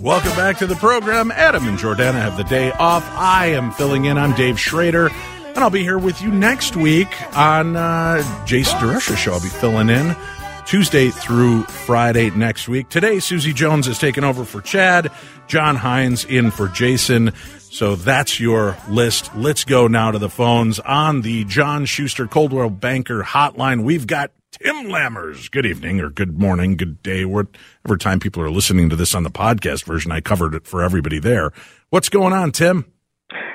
[0.00, 1.30] Welcome back to the program.
[1.30, 3.06] Adam and Jordana have the day off.
[3.10, 4.16] I am filling in.
[4.16, 9.14] I'm Dave Schrader, and I'll be here with you next week on uh, Jason DeRusha
[9.18, 9.34] show.
[9.34, 10.16] I'll be filling in
[10.64, 12.88] Tuesday through Friday next week.
[12.88, 15.12] Today, Susie Jones is taking over for Chad.
[15.48, 17.34] John Hines in for Jason.
[17.58, 19.30] So that's your list.
[19.36, 23.84] Let's go now to the phones on the John Schuster Coldwell Banker hotline.
[23.84, 25.48] We've got Tim Lammers.
[25.50, 29.22] Good evening or good morning, good day, whatever time people are listening to this on
[29.22, 30.10] the podcast version.
[30.10, 31.52] I covered it for everybody there.
[31.90, 32.90] What's going on, Tim?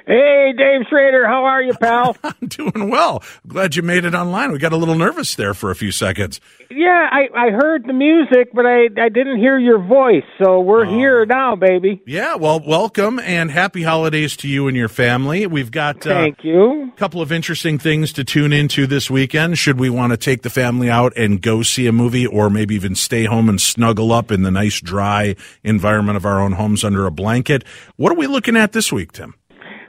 [0.08, 2.16] Hey, Dave Schrader, how are you, pal?
[2.24, 3.24] I'm doing well.
[3.48, 4.52] Glad you made it online.
[4.52, 6.40] We got a little nervous there for a few seconds.
[6.70, 10.86] Yeah, I, I heard the music, but I, I didn't hear your voice, so we're
[10.86, 10.90] oh.
[10.90, 12.04] here now, baby.
[12.06, 15.48] Yeah, well, welcome and happy holidays to you and your family.
[15.48, 19.58] We've got uh, thank you a couple of interesting things to tune into this weekend.
[19.58, 22.76] Should we want to take the family out and go see a movie, or maybe
[22.76, 26.84] even stay home and snuggle up in the nice, dry environment of our own homes
[26.84, 27.64] under a blanket?
[27.96, 29.34] What are we looking at this week, Tim?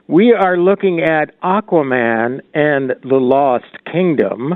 [0.09, 4.55] We are looking at Aquaman and the Lost Kingdom.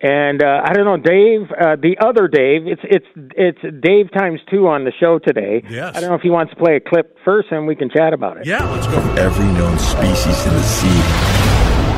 [0.00, 2.66] And uh, I don't know, Dave, uh, the other Dave.
[2.66, 5.62] It's it's it's Dave times two on the show today.
[5.70, 5.96] Yes.
[5.96, 8.12] I don't know if he wants to play a clip first, and we can chat
[8.12, 8.44] about it.
[8.44, 8.98] Yeah, let's go.
[9.14, 11.00] Every known species in the sea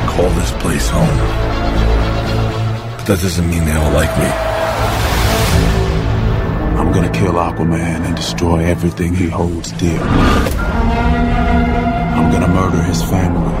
[0.07, 1.17] call this place home.
[2.95, 4.29] But that doesn't mean they all like me.
[6.79, 11.06] I'm gonna kill Aquaman and destroy everything he holds dear.
[12.57, 13.53] I'm murder his family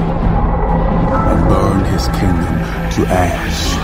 [1.29, 2.55] and burn his kingdom
[2.93, 3.77] to ash.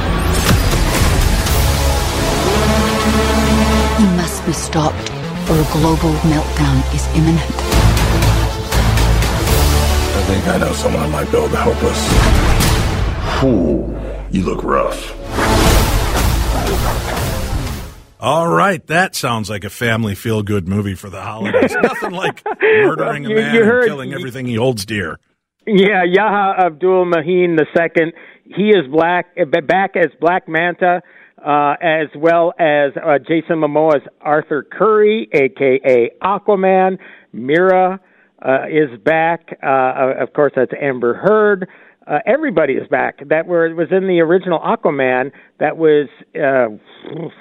[4.00, 5.12] He must be stopped,
[5.52, 7.58] or a global meltdown is imminent.
[10.16, 13.44] I think I know someone might be able to help us.
[13.44, 13.96] Ooh,
[14.32, 15.23] you look rough.
[18.24, 21.76] All right, that sounds like a family feel good movie for the holidays.
[21.84, 25.20] Nothing like murdering you, a man heard, and killing everything he holds dear.
[25.68, 28.14] Yeah, Yahya Abdul the second.
[28.46, 29.36] He is black
[29.68, 31.02] back as Black Manta,
[31.46, 37.00] uh, as well as uh, Jason Momoa's Arthur Curry, aka Aquaman.
[37.34, 38.00] Mira
[38.42, 39.60] uh, is back.
[39.62, 41.68] Uh, of course, that's Amber Heard
[42.08, 43.20] uh, everybody is back.
[43.30, 45.32] That were was in the original Aquaman.
[45.60, 46.76] That was uh,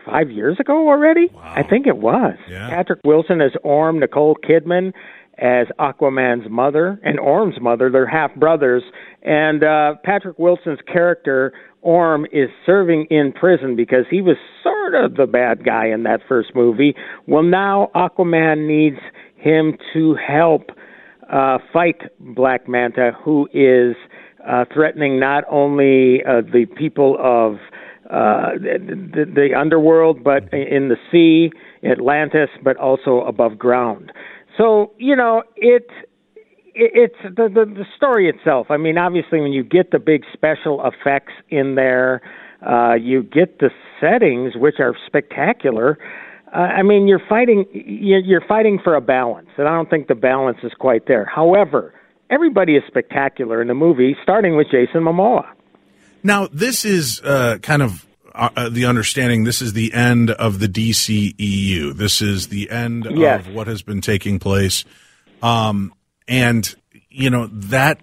[0.06, 1.28] five years ago already.
[1.32, 1.54] Wow.
[1.56, 2.36] I think it was.
[2.48, 2.70] Yeah.
[2.70, 4.92] Patrick Wilson as Orm, Nicole Kidman
[5.38, 7.90] as Aquaman's mother, and Orm's mother.
[7.90, 8.82] They're half brothers.
[9.22, 15.16] And uh, Patrick Wilson's character Orm is serving in prison because he was sort of
[15.16, 16.94] the bad guy in that first movie.
[17.26, 18.98] Well, now Aquaman needs
[19.34, 20.70] him to help
[21.32, 23.96] uh, fight Black Manta, who is
[24.48, 27.54] uh, threatening not only uh, the people of
[28.10, 31.50] uh, the, the underworld, but in the sea,
[31.88, 34.12] Atlantis, but also above ground.
[34.58, 35.86] So you know it.
[36.74, 38.68] It's the, the the story itself.
[38.70, 42.22] I mean, obviously, when you get the big special effects in there,
[42.66, 43.70] uh, you get the
[44.00, 45.98] settings, which are spectacular.
[46.54, 50.14] Uh, I mean, you're fighting you're fighting for a balance, and I don't think the
[50.14, 51.24] balance is quite there.
[51.24, 51.94] However,
[52.30, 55.46] everybody is spectacular in the movie, starting with Jason Momoa.
[56.22, 59.44] Now, this is uh, kind of uh, uh the understanding.
[59.44, 61.94] This is the end of the DCEU.
[61.94, 63.46] This is the end yes.
[63.46, 64.84] of what has been taking place,
[65.42, 65.92] um,
[66.28, 66.74] and
[67.10, 68.00] you know that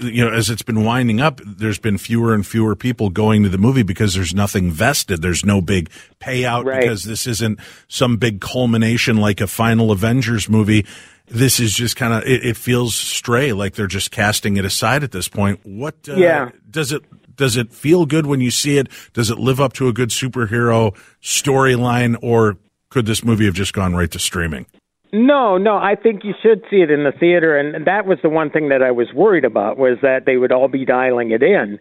[0.00, 3.48] you know, as it's been winding up, there's been fewer and fewer people going to
[3.48, 5.22] the movie because there's nothing vested.
[5.22, 5.90] There's no big
[6.20, 6.80] payout right.
[6.80, 7.58] because this isn't
[7.88, 10.86] some big culmination like a final Avengers movie
[11.28, 15.02] this is just kind of it, it, feels stray like they're just casting it aside
[15.02, 15.60] at this point.
[15.64, 16.50] What uh, yeah.
[16.70, 17.02] does it
[17.36, 18.88] does it feel good when you see it?
[19.12, 22.56] Does it live up to a good superhero storyline or
[22.90, 24.66] could this movie have just gone right to streaming?
[25.12, 28.28] No, no, I think you should see it in the theater, and that was the
[28.28, 31.42] one thing that I was worried about was that they would all be dialing it
[31.42, 31.78] in,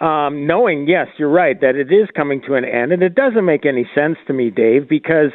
[0.00, 3.44] um, knowing, yes, you're right, that it is coming to an end, and it doesn't
[3.44, 5.30] make any sense to me, Dave, because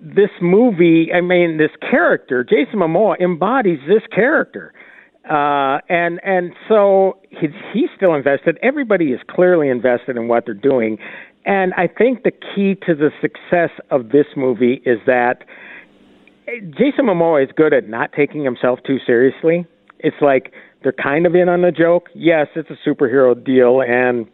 [0.00, 4.72] this movie, I mean, this character, Jason Momoa embodies this character.
[5.28, 8.58] Uh, and and so he's, he's still invested.
[8.62, 10.96] Everybody is clearly invested in what they're doing,
[11.44, 15.44] and I think the key to the success of this movie is that
[16.46, 19.66] Jason Momoa is good at not taking himself too seriously.
[19.98, 20.52] It's like
[20.82, 22.08] they're kind of in on the joke.
[22.14, 24.26] Yes, it's a superhero deal, and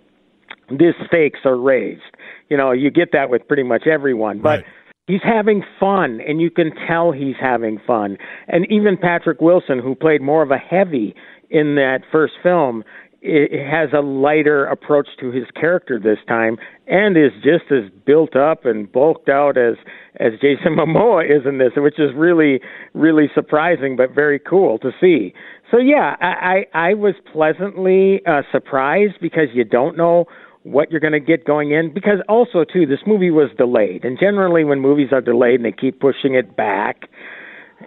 [0.70, 2.02] these stakes are raised.
[2.50, 4.48] You know, you get that with pretty much everyone, but.
[4.48, 4.64] Right.
[5.06, 8.16] He's having fun, and you can tell he's having fun.
[8.48, 11.14] And even Patrick Wilson, who played more of a heavy
[11.50, 12.84] in that first film,
[13.24, 18.66] has a lighter approach to his character this time and is just as built up
[18.66, 19.76] and bulked out as
[20.20, 22.60] as Jason Momoa is in this, which is really
[22.92, 25.32] really surprising but very cool to see.
[25.70, 30.26] So yeah, I I, I was pleasantly uh, surprised because you don't know
[30.64, 34.18] what you're going to get going in because also too this movie was delayed and
[34.18, 37.04] generally when movies are delayed and they keep pushing it back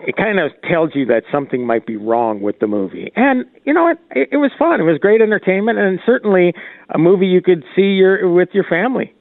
[0.05, 3.11] it kind of tells you that something might be wrong with the movie.
[3.15, 3.99] And you know what?
[4.11, 4.79] It, it was fun.
[4.79, 6.53] It was great entertainment, and certainly
[6.93, 9.13] a movie you could see your with your family.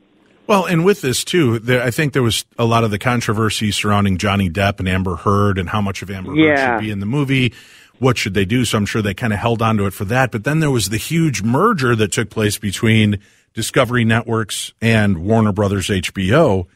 [0.46, 3.72] Well, and with this too, there, I think there was a lot of the controversy
[3.72, 7.00] surrounding Johnny Depp and Amber Heard, and how much of Amber Heard should be in
[7.00, 7.52] the movie.
[7.98, 8.64] What should they do?
[8.64, 10.30] So I'm sure they kind of held on to it for that.
[10.30, 13.20] But then there was the huge merger that took place between
[13.56, 16.66] Discovery Networks and Warner Brothers HBO.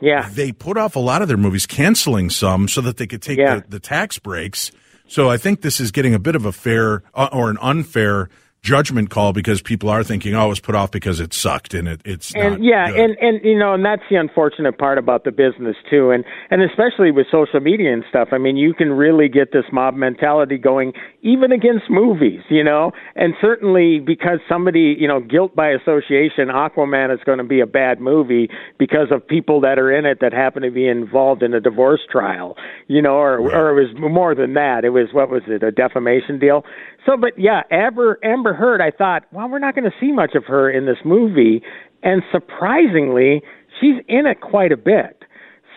[0.00, 3.22] Yeah, They put off a lot of their movies, canceling some so that they could
[3.22, 3.60] take Yeah.
[3.60, 4.72] the, the tax breaks.
[5.06, 8.28] So I think this is getting a bit of a fair uh, or an unfair
[8.64, 11.86] judgment call because people are thinking, oh, it was put off because it sucked and
[11.86, 12.98] it, it's not and yeah, good.
[12.98, 16.62] and and you know, and that's the unfortunate part about the business too, and and
[16.62, 18.28] especially with social media and stuff.
[18.32, 22.92] I mean, you can really get this mob mentality going even against movies, you know,
[23.14, 27.66] and certainly because somebody, you know, guilt by association, Aquaman is going to be a
[27.66, 31.52] bad movie because of people that are in it that happen to be involved in
[31.52, 32.56] a divorce trial,
[32.88, 34.84] you know, or or it was more than that.
[34.84, 36.64] It was what was it, a defamation deal?
[37.06, 40.34] So, but yeah, Amber Amber Heard, I thought, well, we're not going to see much
[40.34, 41.62] of her in this movie,
[42.02, 43.42] and surprisingly,
[43.80, 45.24] she's in it quite a bit.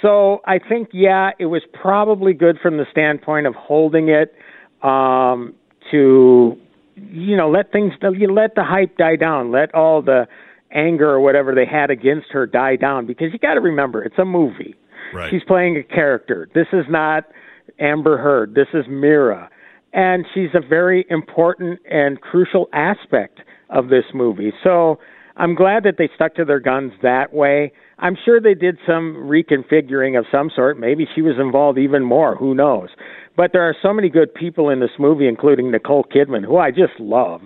[0.01, 4.35] So I think, yeah, it was probably good from the standpoint of holding it
[4.83, 5.55] um,
[5.91, 6.55] to,
[6.95, 10.27] you know, let things, you let the hype die down, let all the
[10.71, 14.19] anger or whatever they had against her die down, because you got to remember, it's
[14.19, 14.75] a movie.
[15.13, 15.31] Right.
[15.31, 16.47] She's playing a character.
[16.53, 17.23] This is not
[17.79, 18.53] Amber Heard.
[18.53, 19.49] This is Mira.
[19.93, 23.39] And she's a very important and crucial aspect
[23.69, 24.51] of this movie.
[24.63, 24.99] So
[25.35, 27.71] I'm glad that they stuck to their guns that way.
[27.99, 30.79] I'm sure they did some reconfiguring of some sort.
[30.79, 32.35] Maybe she was involved even more.
[32.35, 32.89] Who knows?
[33.35, 36.71] But there are so many good people in this movie, including Nicole Kidman, who I
[36.71, 37.41] just love.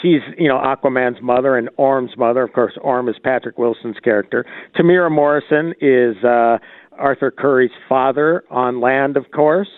[0.00, 2.42] She's, you know, Aquaman's mother and Orm's mother.
[2.42, 4.44] Of course, Orm is Patrick Wilson's character.
[4.76, 6.58] Temuera Morrison is uh,
[6.98, 9.68] Arthur Curry's father on land, of course.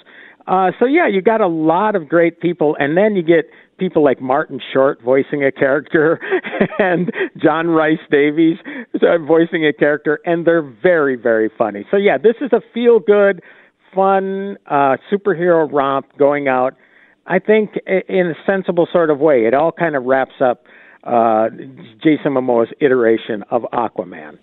[0.47, 3.47] Uh, so yeah, you got a lot of great people, and then you get
[3.79, 6.21] people like Martin Short voicing a character,
[6.79, 8.59] and John Rice Davies
[9.03, 11.87] uh, voicing a character, and they're very, very funny.
[11.91, 13.43] So yeah, this is a feel-good,
[13.95, 16.75] fun uh, superhero romp going out.
[17.27, 19.47] I think in a sensible sort of way.
[19.47, 20.67] It all kind of wraps up
[21.05, 21.49] uh,
[22.03, 24.39] Jason Momoa's iteration of Aquaman.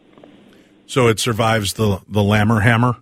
[0.85, 2.95] so it survives the the Lammer Hammer.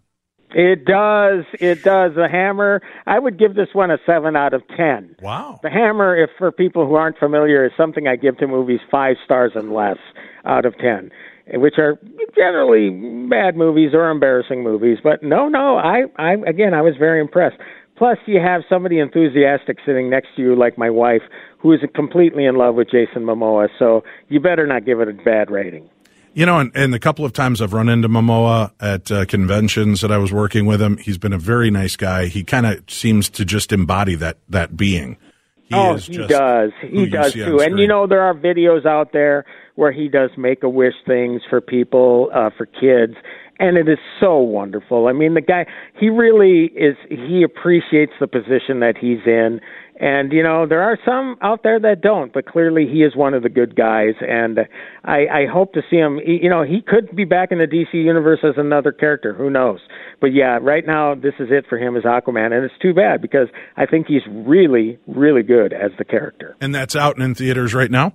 [0.52, 1.46] It does.
[1.60, 2.16] It does.
[2.16, 2.82] The Hammer.
[3.06, 5.16] I would give this one a seven out of ten.
[5.22, 5.60] Wow.
[5.62, 9.18] The Hammer, if for people who aren't familiar, is something I give to movies five
[9.24, 9.98] stars and less
[10.46, 11.12] out of ten,
[11.54, 12.00] which are
[12.36, 12.90] generally
[13.30, 14.98] bad movies or embarrassing movies.
[15.04, 17.58] But no, no, I, I again, I was very impressed.
[17.96, 21.22] Plus, you have somebody enthusiastic sitting next to you, like my wife,
[21.60, 23.68] who is completely in love with Jason Momoa.
[23.78, 25.90] So you better not give it a bad rating.
[26.34, 30.02] You know, and, and the couple of times I've run into Momoa at uh, conventions
[30.02, 32.28] that I was working with him, he's been a very nice guy.
[32.28, 35.18] He kind of seems to just embody that that being.
[35.64, 36.72] He oh, is he just does.
[36.82, 37.60] He does too.
[37.60, 39.46] And you know, there are videos out there
[39.76, 43.14] where he does make a wish things for people, uh, for kids,
[43.60, 45.08] and it is so wonderful.
[45.08, 45.66] I mean, the guy,
[46.00, 46.96] he really is.
[47.10, 49.62] He appreciates the position that he's in.
[50.00, 53.34] And you know there are some out there that don't, but clearly he is one
[53.34, 54.60] of the good guys, and
[55.04, 56.20] I, I hope to see him.
[56.26, 59.34] You know he could be back in the DC universe as another character.
[59.34, 59.80] Who knows?
[60.22, 63.22] But yeah, right now this is it for him as Aquaman, and it's too bad
[63.22, 66.56] because I think he's really, really good as the character.
[66.62, 68.14] and that's out and in theaters right now.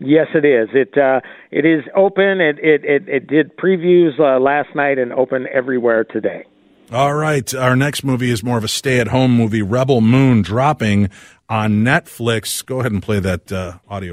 [0.00, 0.68] Yes, it is.
[0.72, 1.20] It uh,
[1.50, 2.40] it is open.
[2.40, 6.44] It it it, it did previews uh, last night and open everywhere today.
[6.90, 11.10] All right, our next movie is more of a stay-at-home movie, Rebel Moon, dropping
[11.46, 12.64] on Netflix.
[12.64, 14.12] Go ahead and play that uh, audio.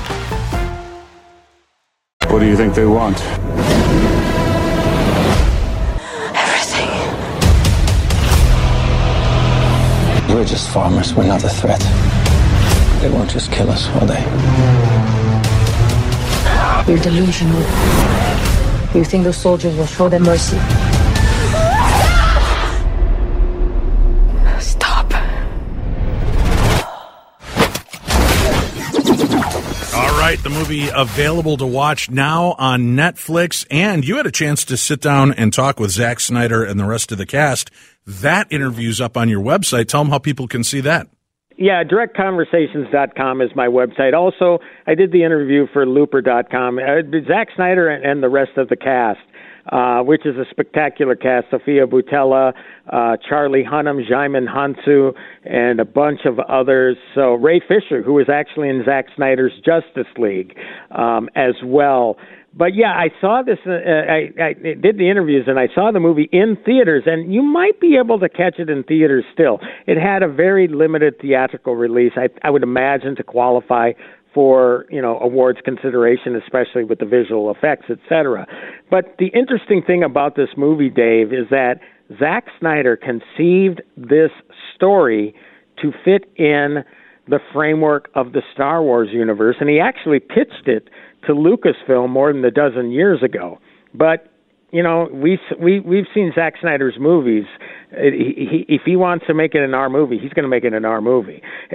[2.41, 3.21] What do you think they want?
[6.33, 6.89] Everything.
[10.35, 11.13] We're just farmers.
[11.13, 11.79] We're not a threat.
[12.99, 14.23] They won't just kill us, will they?
[16.91, 17.61] You're delusional.
[18.95, 20.57] You think those soldiers will show them mercy?
[30.39, 33.65] The movie available to watch now on Netflix.
[33.69, 36.85] And you had a chance to sit down and talk with Zack Snyder and the
[36.85, 37.69] rest of the cast.
[38.07, 39.87] That interview's up on your website.
[39.87, 41.07] Tell them how people can see that.
[41.57, 44.13] Yeah, directconversations.com is my website.
[44.13, 46.79] Also, I did the interview for looper.com.
[46.79, 49.19] Uh, Zack Snyder and the rest of the cast,
[49.71, 51.47] uh, which is a spectacular cast.
[51.51, 52.53] Sofia Boutella,
[52.91, 55.13] uh, Charlie Hunnam, Djimon Hounsou,
[55.43, 56.97] and a bunch of others.
[57.15, 60.57] So Ray Fisher, who was actually in Zack Snyder's Justice League
[60.91, 62.17] um, as well
[62.53, 63.59] but yeah, I saw this.
[63.65, 67.41] Uh, I, I did the interviews and I saw the movie in theaters, and you
[67.41, 69.59] might be able to catch it in theaters still.
[69.87, 72.11] It had a very limited theatrical release.
[72.17, 73.93] I, I would imagine to qualify
[74.33, 78.47] for you know awards consideration, especially with the visual effects, etc.
[78.89, 81.79] But the interesting thing about this movie, Dave, is that
[82.19, 84.31] Zack Snyder conceived this
[84.75, 85.33] story
[85.81, 86.83] to fit in
[87.27, 90.89] the framework of the Star Wars universe, and he actually pitched it
[91.25, 93.59] to Lucasfilm more than a dozen years ago.
[93.93, 94.30] But
[94.71, 97.43] you know, we we we've seen Zack Snyder's movies.
[97.91, 100.63] He, he, if he wants to make it an R movie, he's going to make
[100.63, 101.41] it an R movie,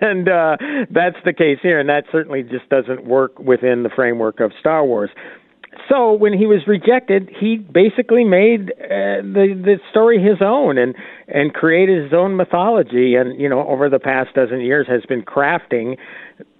[0.00, 0.56] and uh,
[0.90, 1.80] that's the case here.
[1.80, 5.10] And that certainly just doesn't work within the framework of Star Wars.
[5.88, 10.94] So when he was rejected, he basically made uh, the the story his own and
[11.26, 13.16] and created his own mythology.
[13.16, 15.96] And you know, over the past dozen years, has been crafting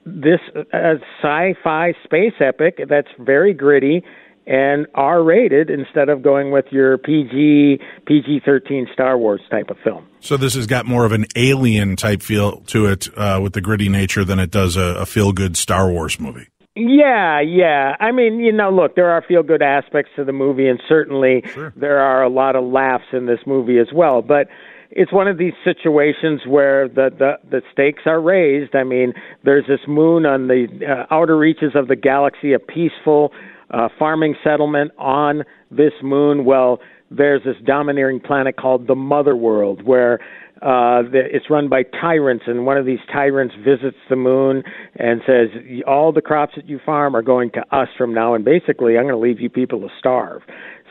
[0.05, 4.03] this uh, sci-fi space epic that's very gritty
[4.49, 10.09] and R-rated instead of going with your PG PG-13 Star Wars type of film.
[10.21, 13.61] So this has got more of an alien type feel to it uh, with the
[13.61, 16.49] gritty nature than it does a, a feel-good Star Wars movie.
[16.75, 17.97] Yeah, yeah.
[18.00, 21.43] I mean, you know, look, there are feel good aspects to the movie, and certainly
[21.52, 21.73] sure.
[21.76, 24.23] there are a lot of laughs in this movie as well.
[24.23, 24.47] But
[24.90, 28.75] it's one of these situations where the, the, the stakes are raised.
[28.75, 29.12] I mean,
[29.45, 33.33] there's this moon on the uh, outer reaches of the galaxy, a peaceful
[33.71, 36.45] uh, farming settlement on this moon.
[36.45, 40.21] Well, there's this domineering planet called the Mother World, where
[40.61, 44.63] uh, it's run by tyrants, and one of these tyrants visits the moon
[44.97, 45.49] and says,
[45.87, 49.05] "All the crops that you farm are going to us from now, and basically, I'm
[49.05, 50.43] going to leave you people to starve."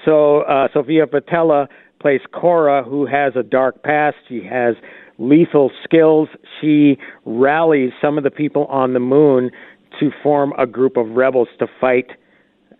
[0.06, 1.68] So uh, Sofia Boutella
[2.00, 4.16] plays Cora, who has a dark past.
[4.30, 4.76] She has
[5.18, 6.30] lethal skills.
[6.62, 9.52] She rallies some of the people on the moon
[10.00, 12.12] to form a group of rebels to fight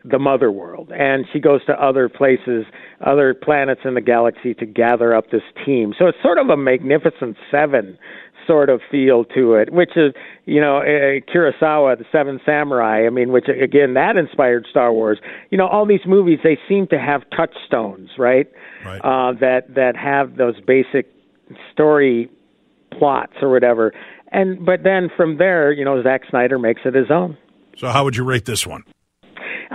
[0.10, 0.92] the mother world.
[0.92, 2.66] And she goes to other places,
[3.06, 5.94] other planets in the galaxy to gather up this team.
[5.98, 7.98] So it's sort of a magnificent seven
[8.46, 10.14] sort of feel to it, which is,
[10.46, 13.06] you know, uh, Kurosawa, the Seven Samurai.
[13.06, 15.20] I mean, which again that inspired Star Wars.
[15.52, 18.48] You know, all these movies they seem to have touchstones, right?
[18.86, 19.02] Right.
[19.04, 21.12] Uh, that that have those basic
[21.74, 22.30] story
[22.98, 23.94] plots or whatever.
[24.32, 27.38] And but then from there, you know, Zack Snyder makes it his own.
[27.78, 28.84] So how would you rate this one?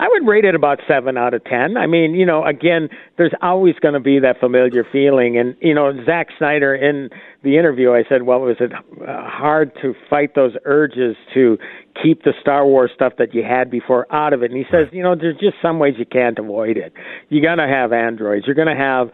[0.02, 1.76] I would rate it about seven out of ten.
[1.76, 5.73] I mean, you know, again, there's always going to be that familiar feeling, and you
[5.73, 7.09] know, Zack Snyder in
[7.44, 11.56] the interview, I said, well, was it uh, hard to fight those urges to
[12.02, 14.50] keep the Star Wars stuff that you had before out of it?
[14.50, 16.92] And he says, you know, there's just some ways you can't avoid it.
[17.28, 18.44] You're going to have androids.
[18.44, 19.11] You're going to have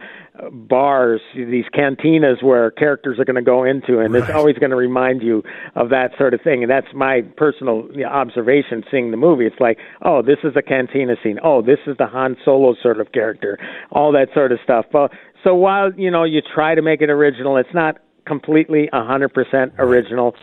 [0.51, 4.23] bars, these cantinas where characters are going to go into, and right.
[4.23, 5.43] it's always going to remind you
[5.75, 6.63] of that sort of thing.
[6.63, 9.45] And that's my personal observation seeing the movie.
[9.45, 11.39] It's like, oh, this is a cantina scene.
[11.43, 13.57] Oh, this is the Han Solo sort of character.
[13.91, 14.85] All that sort of stuff.
[14.91, 15.11] But
[15.43, 20.35] so while you know you try to make it original, it's not completely 100% original.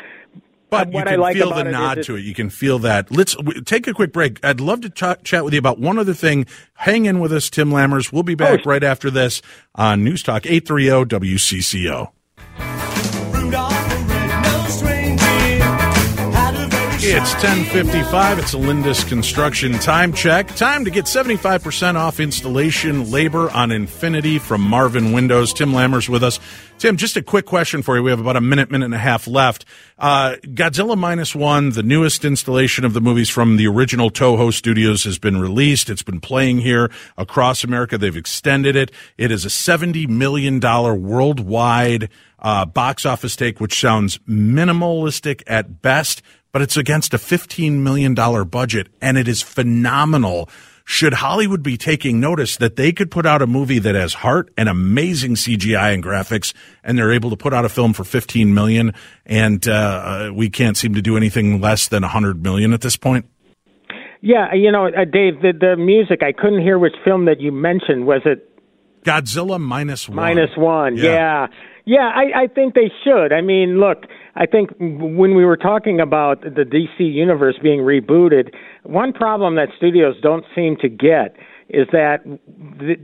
[0.69, 2.25] But what you can like feel the nod to it.
[2.25, 3.11] You can feel that.
[3.11, 4.45] Let's take a quick break.
[4.45, 6.47] I'd love to ch- chat with you about one other thing.
[6.75, 8.13] Hang in with us, Tim Lammers.
[8.13, 9.43] We'll be back oh, right after this
[9.75, 12.13] on News Talk 830 WCCO.
[17.09, 18.41] It's 1055.
[18.41, 20.49] It's a Lindus Construction time check.
[20.57, 25.53] Time to get 75% off installation labor on Infinity from Marvin Windows.
[25.53, 26.41] Tim Lammers with us.
[26.79, 28.03] Tim, just a quick question for you.
[28.03, 29.65] We have about a minute, minute and a half left.
[29.97, 35.05] Uh, Godzilla Minus One, the newest installation of the movies from the original Toho studios
[35.05, 35.89] has been released.
[35.89, 37.97] It's been playing here across America.
[37.97, 38.91] They've extended it.
[39.17, 42.11] It is a $70 million worldwide
[42.41, 46.21] uh, box office take, which sounds minimalistic at best,
[46.57, 50.49] but it's against a $15 million budget, and it is phenomenal.
[50.87, 54.51] Should Hollywood be taking notice that they could put out a movie that has heart
[54.57, 58.55] and amazing CGI and graphics, and they're able to put out a film for 15
[58.55, 58.95] million,
[59.27, 63.27] and uh, we can't seem to do anything less than 100 million at this point?
[64.23, 67.53] Yeah, you know, uh, Dave, the, the music, I couldn't hear which film that you
[67.53, 68.07] mentioned.
[68.07, 68.49] Was it
[69.05, 70.17] Godzilla minus one?
[70.17, 71.11] Minus one, Yeah.
[71.13, 71.47] yeah.
[71.89, 73.33] Yeah, I, I think they should.
[73.33, 78.53] I mean, look, I think when we were talking about the DC universe being rebooted,
[78.83, 81.37] one problem that studios don't seem to get
[81.69, 82.19] is that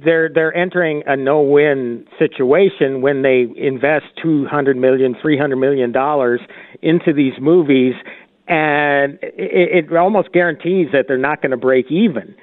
[0.04, 5.90] they're they're entering a no-win situation when they invest two hundred million, three hundred million
[5.90, 6.40] dollars
[6.82, 7.94] into these movies,
[8.46, 12.34] and it, it almost guarantees that they're not going to break even.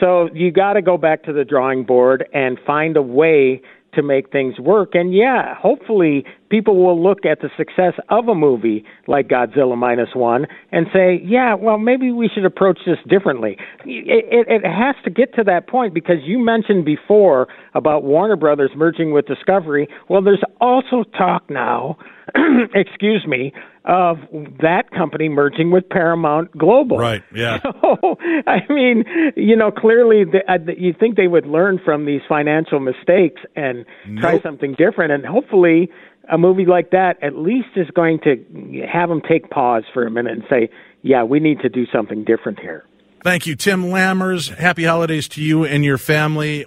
[0.00, 3.62] So you got to go back to the drawing board and find a way
[3.94, 4.90] to make things work.
[4.94, 10.10] And yeah, hopefully people will look at the success of a movie like Godzilla minus
[10.14, 13.56] one and say, yeah, well, maybe we should approach this differently.
[13.84, 18.36] It, it, it has to get to that point because you mentioned before about Warner
[18.36, 19.88] Brothers merging with Discovery.
[20.08, 21.96] Well, there's also talk now,
[22.74, 23.52] excuse me,
[23.84, 24.16] of
[24.62, 26.98] that company merging with Paramount Global.
[26.98, 27.58] Right, yeah.
[27.84, 29.04] So, I mean,
[29.36, 33.84] you know, clearly the, uh, you think they would learn from these financial mistakes and
[34.18, 35.90] try something different, and hopefully
[36.30, 40.10] a movie like that at least is going to have them take pause for a
[40.10, 40.70] minute and say,
[41.02, 42.84] yeah, we need to do something different here.
[43.22, 44.54] Thank you, Tim Lammers.
[44.54, 46.66] Happy holidays to you and your family.